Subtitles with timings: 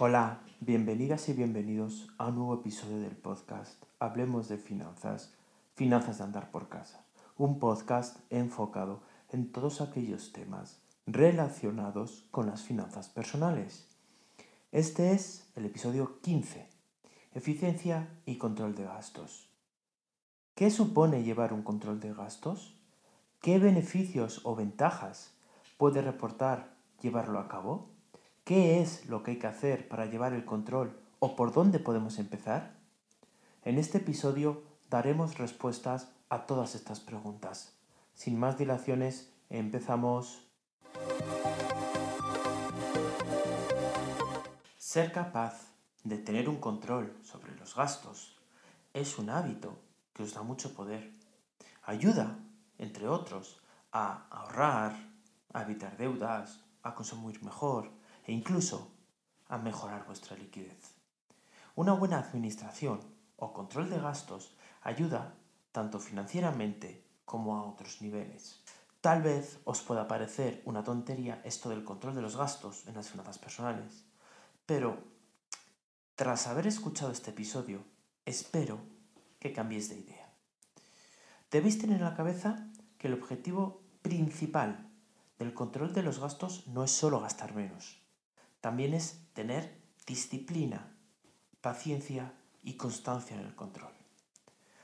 [0.00, 5.32] Hola, bienvenidas y bienvenidos a un nuevo episodio del podcast Hablemos de Finanzas,
[5.76, 7.04] Finanzas de Andar por Casa,
[7.38, 13.86] un podcast enfocado en todos aquellos temas relacionados con las finanzas personales.
[14.72, 16.68] Este es el episodio 15,
[17.32, 19.48] Eficiencia y Control de Gastos.
[20.56, 22.74] ¿Qué supone llevar un control de gastos?
[23.40, 25.34] ¿Qué beneficios o ventajas
[25.78, 27.93] puede reportar llevarlo a cabo?
[28.44, 32.18] ¿Qué es lo que hay que hacer para llevar el control o por dónde podemos
[32.18, 32.76] empezar?
[33.64, 37.72] En este episodio daremos respuestas a todas estas preguntas.
[38.12, 40.46] Sin más dilaciones, empezamos.
[44.76, 45.70] Ser capaz
[46.02, 48.36] de tener un control sobre los gastos
[48.92, 49.78] es un hábito
[50.12, 51.10] que os da mucho poder.
[51.82, 52.38] Ayuda,
[52.76, 54.94] entre otros, a ahorrar,
[55.54, 57.90] a evitar deudas, a consumir mejor,
[58.24, 58.90] e incluso
[59.48, 60.94] a mejorar vuestra liquidez.
[61.76, 63.00] Una buena administración
[63.36, 65.34] o control de gastos ayuda
[65.72, 68.62] tanto financieramente como a otros niveles.
[69.00, 73.10] Tal vez os pueda parecer una tontería esto del control de los gastos en las
[73.10, 74.04] finanzas personales,
[74.66, 75.02] pero
[76.14, 77.84] tras haber escuchado este episodio,
[78.24, 78.78] espero
[79.40, 80.32] que cambiéis de idea.
[81.50, 84.88] Debéis tener en la cabeza que el objetivo principal
[85.38, 88.03] del control de los gastos no es solo gastar menos,
[88.64, 90.90] también es tener disciplina,
[91.60, 92.32] paciencia
[92.62, 93.92] y constancia en el control.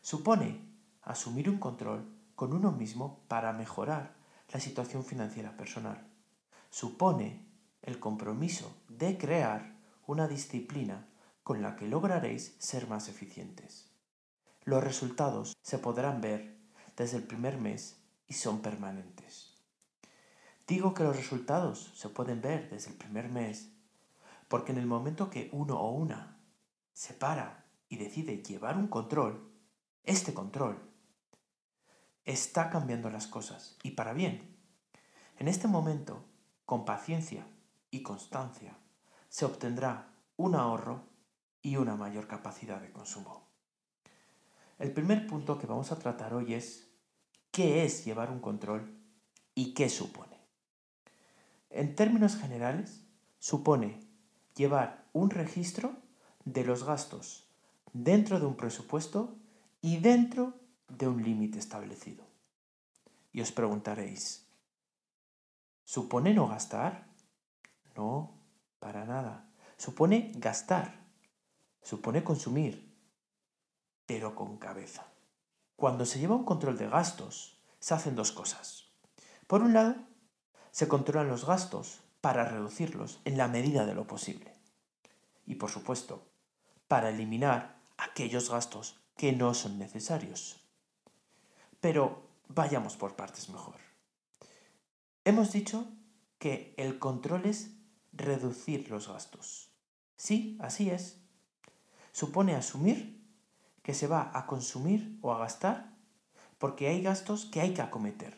[0.00, 0.66] Supone
[1.02, 4.14] asumir un control con uno mismo para mejorar
[4.50, 6.08] la situación financiera personal.
[6.70, 7.44] Supone
[7.82, 11.06] el compromiso de crear una disciplina
[11.42, 13.90] con la que lograréis ser más eficientes.
[14.64, 16.56] Los resultados se podrán ver
[16.96, 19.45] desde el primer mes y son permanentes.
[20.66, 23.70] Digo que los resultados se pueden ver desde el primer mes
[24.48, 26.40] porque en el momento que uno o una
[26.92, 29.48] se para y decide llevar un control,
[30.02, 30.78] este control
[32.24, 34.56] está cambiando las cosas y para bien.
[35.38, 36.24] En este momento,
[36.64, 37.46] con paciencia
[37.90, 38.76] y constancia,
[39.28, 41.04] se obtendrá un ahorro
[41.62, 43.46] y una mayor capacidad de consumo.
[44.78, 46.90] El primer punto que vamos a tratar hoy es
[47.50, 49.00] qué es llevar un control
[49.54, 50.35] y qué supone.
[51.76, 53.04] En términos generales,
[53.38, 54.00] supone
[54.54, 55.94] llevar un registro
[56.46, 57.50] de los gastos
[57.92, 59.36] dentro de un presupuesto
[59.82, 60.54] y dentro
[60.88, 62.24] de un límite establecido.
[63.30, 64.46] Y os preguntaréis,
[65.84, 67.08] ¿supone no gastar?
[67.94, 68.40] No,
[68.78, 69.50] para nada.
[69.76, 71.04] Supone gastar,
[71.82, 72.90] supone consumir,
[74.06, 75.08] pero con cabeza.
[75.76, 78.88] Cuando se lleva un control de gastos, se hacen dos cosas.
[79.46, 80.15] Por un lado,
[80.76, 84.52] se controlan los gastos para reducirlos en la medida de lo posible.
[85.46, 86.22] Y por supuesto,
[86.86, 90.60] para eliminar aquellos gastos que no son necesarios.
[91.80, 93.76] Pero vayamos por partes mejor.
[95.24, 95.86] Hemos dicho
[96.38, 97.70] que el control es
[98.12, 99.70] reducir los gastos.
[100.18, 101.16] Sí, así es.
[102.12, 103.26] Supone asumir
[103.82, 105.96] que se va a consumir o a gastar
[106.58, 108.36] porque hay gastos que hay que acometer,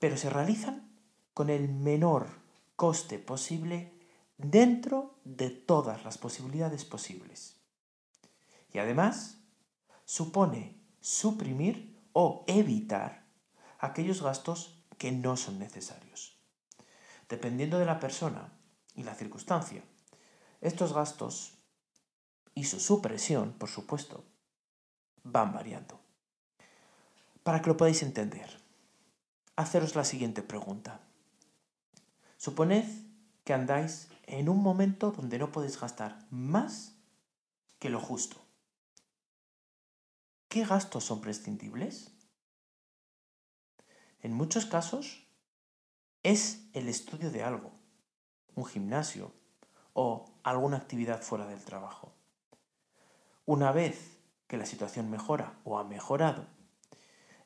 [0.00, 0.91] pero se realizan
[1.34, 2.26] con el menor
[2.76, 3.92] coste posible
[4.38, 7.56] dentro de todas las posibilidades posibles.
[8.72, 9.38] Y además,
[10.04, 13.26] supone suprimir o evitar
[13.78, 16.38] aquellos gastos que no son necesarios.
[17.28, 18.52] Dependiendo de la persona
[18.94, 19.82] y la circunstancia,
[20.60, 21.58] estos gastos
[22.54, 24.24] y su supresión, por supuesto,
[25.24, 26.00] van variando.
[27.42, 28.60] Para que lo podáis entender,
[29.56, 31.00] haceros la siguiente pregunta.
[32.42, 32.84] Suponed
[33.44, 36.96] que andáis en un momento donde no podéis gastar más
[37.78, 38.36] que lo justo.
[40.48, 42.10] ¿Qué gastos son prescindibles?
[44.22, 45.24] En muchos casos
[46.24, 47.70] es el estudio de algo,
[48.56, 49.30] un gimnasio
[49.92, 52.12] o alguna actividad fuera del trabajo.
[53.46, 54.18] Una vez
[54.48, 56.48] que la situación mejora o ha mejorado,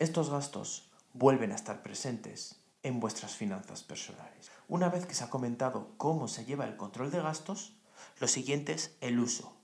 [0.00, 4.50] estos gastos vuelven a estar presentes en vuestras finanzas personales.
[4.68, 7.74] Una vez que se ha comentado cómo se lleva el control de gastos,
[8.18, 9.56] lo siguiente es el uso.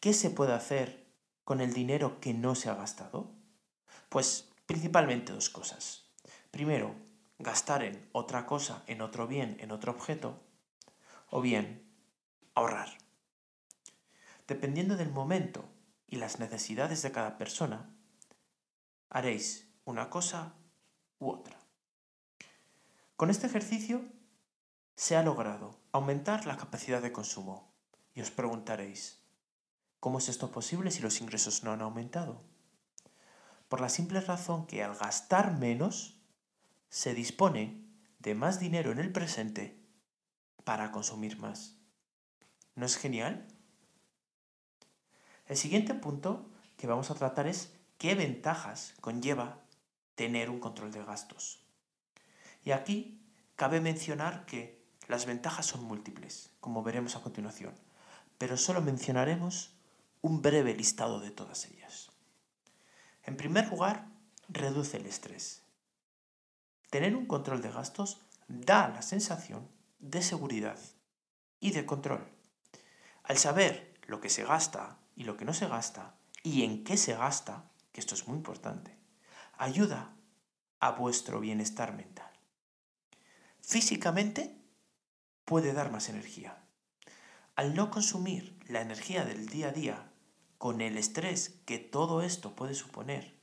[0.00, 1.06] ¿Qué se puede hacer
[1.44, 3.30] con el dinero que no se ha gastado?
[4.08, 6.04] Pues principalmente dos cosas.
[6.50, 6.94] Primero,
[7.38, 10.40] gastar en otra cosa, en otro bien, en otro objeto,
[11.28, 11.88] o bien
[12.54, 12.88] ahorrar.
[14.48, 15.64] Dependiendo del momento
[16.06, 17.94] y las necesidades de cada persona,
[19.08, 20.54] haréis una cosa
[21.18, 21.59] u otra.
[23.20, 24.00] Con este ejercicio
[24.96, 27.70] se ha logrado aumentar la capacidad de consumo.
[28.14, 29.20] Y os preguntaréis,
[30.00, 32.42] ¿cómo es esto posible si los ingresos no han aumentado?
[33.68, 36.16] Por la simple razón que al gastar menos,
[36.88, 37.84] se dispone
[38.20, 39.78] de más dinero en el presente
[40.64, 41.76] para consumir más.
[42.74, 43.46] ¿No es genial?
[45.44, 49.60] El siguiente punto que vamos a tratar es qué ventajas conlleva
[50.14, 51.59] tener un control de gastos.
[52.64, 53.20] Y aquí
[53.56, 57.74] cabe mencionar que las ventajas son múltiples, como veremos a continuación,
[58.38, 59.74] pero solo mencionaremos
[60.22, 62.10] un breve listado de todas ellas.
[63.24, 64.06] En primer lugar,
[64.48, 65.62] reduce el estrés.
[66.90, 69.68] Tener un control de gastos da la sensación
[69.98, 70.78] de seguridad
[71.60, 72.28] y de control.
[73.22, 76.96] Al saber lo que se gasta y lo que no se gasta y en qué
[76.96, 78.96] se gasta, que esto es muy importante,
[79.56, 80.14] ayuda
[80.80, 82.29] a vuestro bienestar mental.
[83.62, 84.56] Físicamente
[85.44, 86.64] puede dar más energía.
[87.56, 90.12] Al no consumir la energía del día a día
[90.58, 93.38] con el estrés que todo esto puede suponer,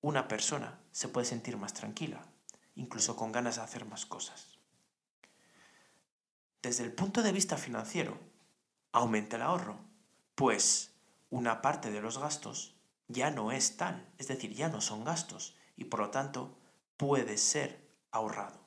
[0.00, 2.22] una persona se puede sentir más tranquila,
[2.74, 4.58] incluso con ganas de hacer más cosas.
[6.62, 8.18] Desde el punto de vista financiero,
[8.92, 9.78] aumenta el ahorro,
[10.34, 10.92] pues
[11.30, 12.76] una parte de los gastos
[13.08, 16.58] ya no es tal, es decir, ya no son gastos y por lo tanto
[16.96, 18.59] puede ser ahorrado.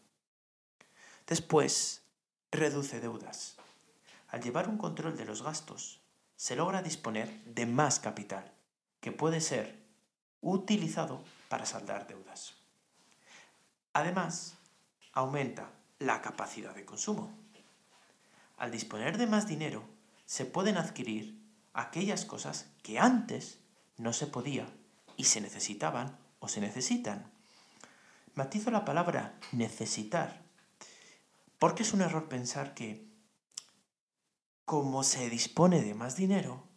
[1.34, 2.04] Después,
[2.52, 3.56] reduce deudas.
[4.28, 6.00] Al llevar un control de los gastos,
[6.36, 8.54] se logra disponer de más capital,
[9.00, 9.84] que puede ser
[10.42, 12.54] utilizado para saldar deudas.
[13.94, 14.54] Además,
[15.12, 17.34] aumenta la capacidad de consumo.
[18.58, 19.84] Al disponer de más dinero,
[20.28, 21.42] se pueden adquirir
[21.74, 23.58] aquellas cosas que antes
[23.98, 24.68] no se podía
[25.18, 27.32] y se necesitaban o se necesitan.
[28.36, 30.43] Matizo la palabra necesitar,
[31.64, 33.08] porque es un error pensar que
[34.66, 36.68] como se dispone de más dinero,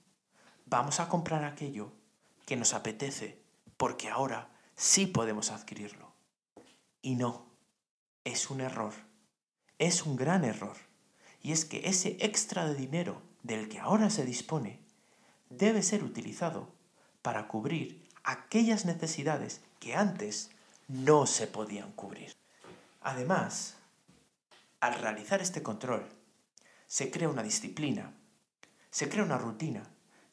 [0.65, 1.91] vamos a comprar aquello
[2.45, 3.43] que nos apetece,
[3.77, 6.15] porque ahora sí podemos adquirirlo.
[7.03, 7.51] Y no,
[8.23, 8.95] es un error,
[9.81, 10.77] es un gran error.
[11.43, 14.79] Y es que ese extra de dinero del que ahora se dispone
[15.51, 16.69] debe ser utilizado
[17.23, 20.53] para cubrir aquellas necesidades que antes
[20.87, 22.37] no se podían cubrir.
[23.01, 23.76] Además,
[24.81, 26.09] al realizar este control,
[26.87, 28.15] se crea una disciplina,
[28.91, 29.91] se crea una rutina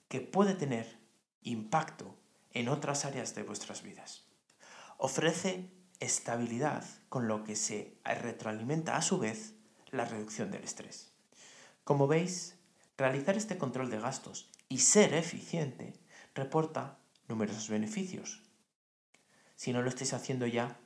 [0.07, 0.99] que puede tener
[1.41, 2.15] impacto
[2.51, 4.25] en otras áreas de vuestras vidas.
[4.97, 9.53] Ofrece estabilidad con lo que se retroalimenta a su vez
[9.91, 11.11] la reducción del estrés.
[11.83, 12.55] Como veis,
[12.97, 15.93] realizar este control de gastos y ser eficiente
[16.35, 18.43] reporta numerosos beneficios.
[19.55, 20.79] Si no lo estáis haciendo ya,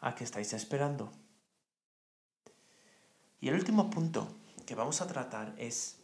[0.00, 1.12] ¿a qué estáis esperando?
[3.40, 4.28] Y el último punto
[4.66, 5.98] que vamos a tratar es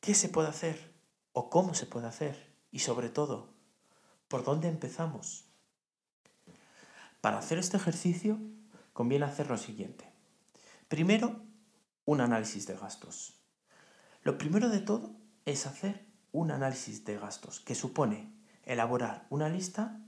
[0.00, 0.94] qué se puede hacer
[1.32, 3.52] o cómo se puede hacer y sobre todo,
[4.28, 5.44] por dónde empezamos.
[7.20, 8.38] Para hacer este ejercicio
[8.92, 10.10] conviene hacer lo siguiente.
[10.88, 11.42] Primero,
[12.04, 13.34] un análisis de gastos.
[14.22, 15.14] Lo primero de todo
[15.44, 18.32] es hacer un análisis de gastos que supone
[18.64, 20.00] elaborar una lista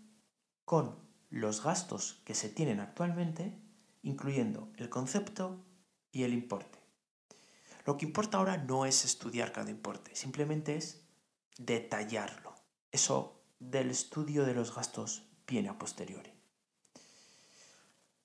[0.64, 0.96] con
[1.30, 3.58] los gastos que se tienen actualmente,
[4.02, 5.64] incluyendo el concepto
[6.12, 6.78] y el importe.
[7.84, 11.02] Lo que importa ahora no es estudiar cada importe, simplemente es
[11.58, 12.54] detallarlo.
[12.92, 16.32] Eso del estudio de los gastos viene a posteriori.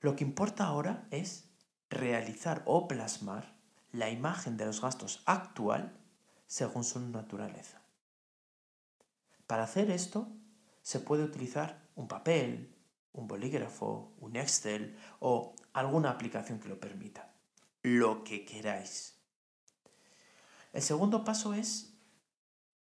[0.02, 1.46] Lo que importa ahora es
[1.90, 3.58] realizar o plasmar
[3.92, 5.98] la imagen de los gastos actual
[6.46, 7.82] según su naturaleza.
[9.48, 10.28] Para hacer esto
[10.82, 12.76] se puede utilizar un papel,
[13.14, 17.34] un bolígrafo, un Excel o alguna aplicación que lo permita.
[17.84, 19.16] Lo que queráis.
[20.74, 21.94] El segundo paso es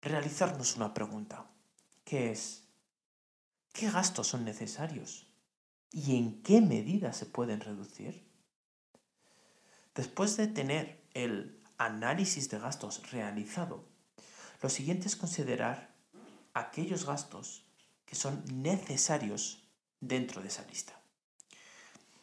[0.02, 1.50] realizarnos una pregunta,
[2.04, 2.64] que es,
[3.74, 5.28] ¿qué gastos son necesarios?
[5.92, 8.26] ¿Y en qué medida se pueden reducir?
[9.94, 13.86] Después de tener el análisis de gastos realizado,
[14.62, 15.94] lo siguiente es considerar
[16.54, 17.66] aquellos gastos
[18.06, 19.64] que son necesarios
[20.00, 21.00] dentro de esa lista.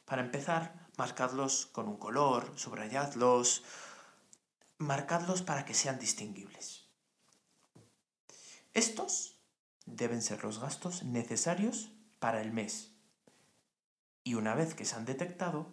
[0.05, 3.63] Para empezar, marcadlos con un color, subrayadlos,
[4.79, 6.89] marcadlos para que sean distinguibles.
[8.75, 9.39] Estos
[9.87, 12.93] deben ser los gastos necesarios para el mes.
[14.25, 15.73] Y una vez que se han detectado,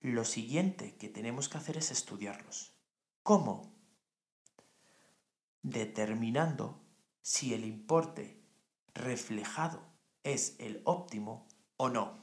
[0.00, 2.74] lo siguiente que tenemos que hacer es estudiarlos.
[3.22, 3.72] ¿Cómo?
[5.62, 6.80] Determinando
[7.22, 8.42] si el importe
[8.94, 9.82] reflejado
[10.24, 11.46] es el óptimo
[11.76, 12.18] o no.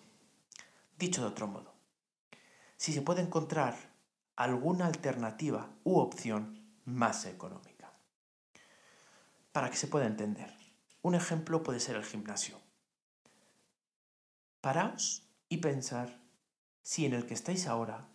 [0.98, 1.75] Dicho de otro modo,
[2.78, 3.76] si se puede encontrar
[4.36, 7.94] alguna alternativa u opción más económica.
[9.52, 10.54] Para que se pueda entender,
[11.02, 12.60] un ejemplo puede ser el gimnasio.
[14.62, 16.20] Paraos y pensar
[16.82, 18.08] si en el que estáis ahora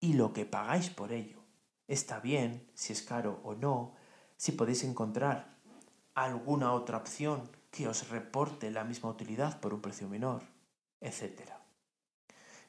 [0.00, 1.40] y lo que pagáis por ello
[1.88, 3.94] está bien, si es caro o no,
[4.36, 5.56] si podéis encontrar
[6.14, 10.42] alguna otra opción que os reporte la misma utilidad por un precio menor,
[11.00, 11.59] etc.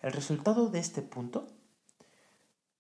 [0.02, 1.48] El resultado de este punto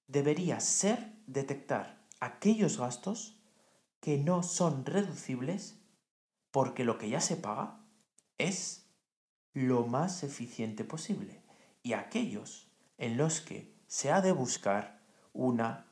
[0.07, 3.37] debería ser detectar aquellos gastos
[3.99, 5.75] que no son reducibles
[6.49, 7.79] porque lo que ya se paga
[8.37, 8.87] es
[9.53, 11.41] lo más eficiente posible
[11.83, 15.01] y aquellos en los que se ha de buscar
[15.33, 15.87] una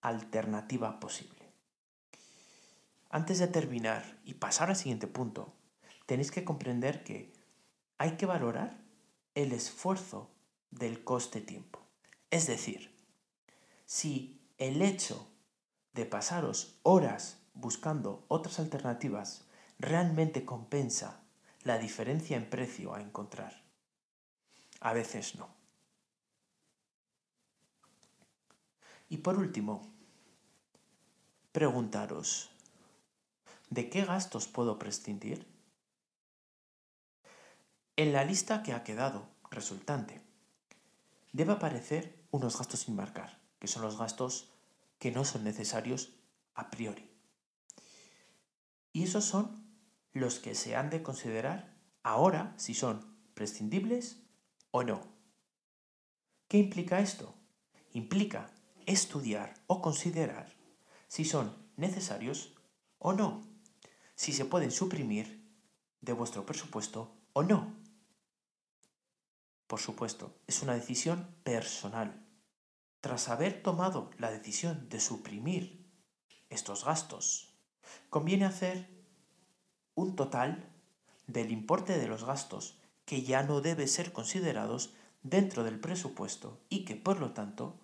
[0.00, 1.52] alternativa posible.
[3.10, 5.52] Antes de terminar y pasar al siguiente punto,
[6.06, 7.32] tenéis que comprender que
[7.98, 8.78] hay que valorar
[9.34, 10.30] el esfuerzo
[10.70, 11.80] del coste-tiempo.
[12.30, 12.94] Es decir,
[13.86, 15.26] si el hecho
[15.94, 19.44] de pasaros horas buscando otras alternativas
[19.78, 21.22] realmente compensa
[21.62, 23.62] la diferencia en precio a encontrar.
[24.80, 25.48] A veces no.
[29.08, 29.92] Y por último,
[31.52, 32.50] preguntaros,
[33.68, 35.46] ¿de qué gastos puedo prescindir?
[37.96, 40.22] En la lista que ha quedado resultante,
[41.32, 44.52] debe aparecer unos gastos sin marcar, que son los gastos
[44.98, 46.14] que no son necesarios
[46.54, 47.10] a priori.
[48.92, 49.64] Y esos son
[50.12, 54.22] los que se han de considerar ahora si son prescindibles
[54.70, 55.00] o no.
[56.48, 57.34] ¿Qué implica esto?
[57.92, 58.50] Implica
[58.86, 60.52] estudiar o considerar
[61.06, 62.54] si son necesarios
[62.98, 63.42] o no,
[64.14, 65.48] si se pueden suprimir
[66.00, 67.79] de vuestro presupuesto o no.
[69.70, 72.26] Por supuesto, es una decisión personal.
[73.00, 75.88] Tras haber tomado la decisión de suprimir
[76.48, 77.54] estos gastos,
[78.08, 78.90] conviene hacer
[79.94, 80.68] un total
[81.28, 86.84] del importe de los gastos que ya no debe ser considerados dentro del presupuesto y
[86.84, 87.78] que por lo tanto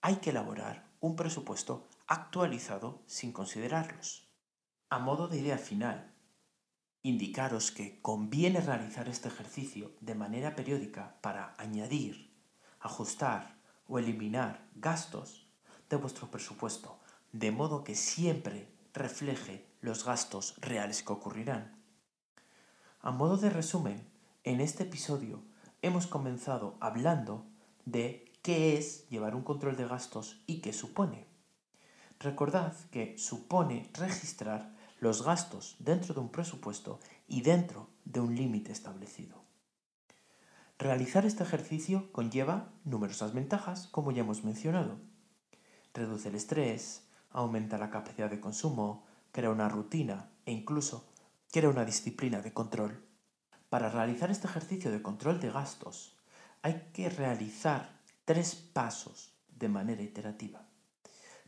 [0.00, 4.26] hay que elaborar un presupuesto actualizado sin considerarlos.
[4.90, 6.11] A modo de idea final,
[7.02, 12.32] indicaros que conviene realizar este ejercicio de manera periódica para añadir,
[12.80, 15.46] ajustar o eliminar gastos
[15.90, 17.00] de vuestro presupuesto,
[17.32, 21.82] de modo que siempre refleje los gastos reales que ocurrirán.
[23.00, 24.08] A modo de resumen,
[24.44, 25.42] en este episodio
[25.82, 27.44] hemos comenzado hablando
[27.84, 31.26] de qué es llevar un control de gastos y qué supone.
[32.20, 38.70] Recordad que supone registrar los gastos dentro de un presupuesto y dentro de un límite
[38.70, 39.42] establecido.
[40.78, 45.00] Realizar este ejercicio conlleva numerosas ventajas, como ya hemos mencionado.
[45.92, 51.08] Reduce el estrés, aumenta la capacidad de consumo, crea una rutina e incluso
[51.50, 53.04] crea una disciplina de control.
[53.70, 56.16] Para realizar este ejercicio de control de gastos
[56.62, 60.64] hay que realizar tres pasos de manera iterativa.